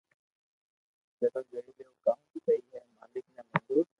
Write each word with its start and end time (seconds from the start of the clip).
چلو 1.19 1.41
جوئي 1.49 1.71
ليو 1.77 1.91
ڪاو 2.03 2.19
سھي 2.29 2.39
ھي 2.45 2.79
مالڪ 2.95 3.23
ني 3.35 3.41
منظور 3.47 3.85